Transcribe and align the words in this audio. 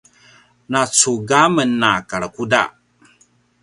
na 0.71 0.81
cug 0.97 1.29
a 1.41 1.43
men 1.55 1.71
a 1.89 1.91
karakuda 2.09 2.63